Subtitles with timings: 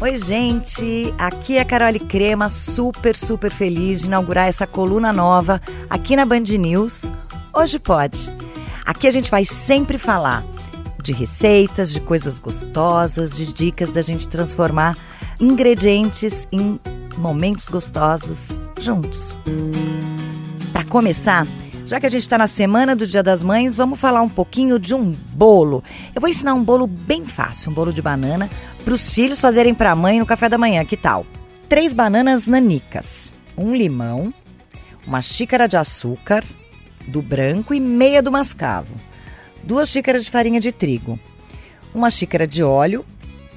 [0.00, 1.12] Oi, gente.
[1.18, 5.60] Aqui é a Carole Crema, super, super feliz de inaugurar essa coluna nova
[5.90, 7.12] aqui na Band News.
[7.52, 8.32] Hoje pode.
[8.86, 10.44] Aqui a gente vai sempre falar
[11.02, 14.96] de receitas, de coisas gostosas, de dicas da gente transformar
[15.40, 16.78] ingredientes em
[17.16, 19.34] momentos gostosos juntos.
[20.72, 21.44] Para começar,
[21.88, 24.78] já que a gente está na semana do Dia das Mães, vamos falar um pouquinho
[24.78, 25.82] de um bolo.
[26.14, 28.48] Eu vou ensinar um bolo bem fácil, um bolo de banana,
[28.84, 30.84] para os filhos fazerem para a mãe no café da manhã.
[30.84, 31.24] Que tal?
[31.66, 34.32] Três bananas nanicas, um limão,
[35.06, 36.44] uma xícara de açúcar
[37.06, 38.94] do branco e meia do mascavo
[39.68, 41.18] duas xícaras de farinha de trigo,
[41.94, 43.04] uma xícara de óleo,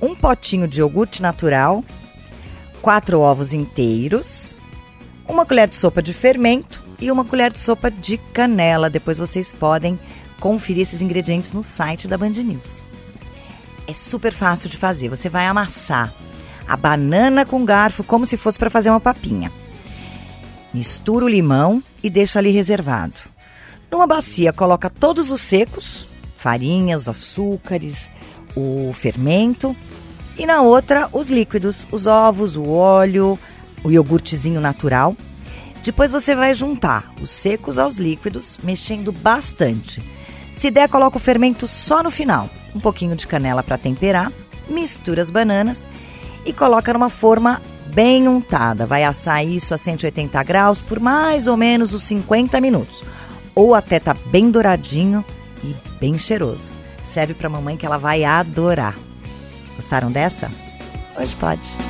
[0.00, 1.84] um potinho de iogurte natural,
[2.80, 4.58] quatro ovos inteiros,
[5.26, 8.90] uma colher de sopa de fermento e uma colher de sopa de canela.
[8.90, 9.98] Depois vocês podem
[10.40, 12.82] conferir esses ingredientes no site da Band News.
[13.86, 15.08] É super fácil de fazer.
[15.08, 16.12] Você vai amassar
[16.66, 19.50] a banana com garfo como se fosse para fazer uma papinha.
[20.72, 23.14] Mistura o limão e deixa ali reservado.
[23.90, 26.06] Numa bacia, coloca todos os secos,
[26.36, 28.10] farinha, os açúcares,
[28.54, 29.74] o fermento,
[30.36, 33.38] e na outra, os líquidos, os ovos, o óleo,
[33.82, 35.16] o iogurtezinho natural.
[35.82, 40.02] Depois você vai juntar os secos aos líquidos, mexendo bastante.
[40.52, 42.48] Se der, coloca o fermento só no final.
[42.74, 44.32] Um pouquinho de canela para temperar,
[44.68, 45.86] mistura as bananas
[46.44, 48.86] e coloca numa forma bem untada.
[48.86, 53.02] Vai assar isso a 180 graus por mais ou menos os 50 minutos
[53.58, 55.24] ou até tá bem douradinho
[55.64, 56.70] e bem cheiroso.
[57.04, 58.94] Serve para mamãe que ela vai adorar.
[59.74, 60.48] Gostaram dessa?
[61.18, 61.87] Hoje pode.